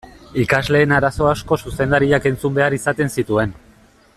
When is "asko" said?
1.31-1.57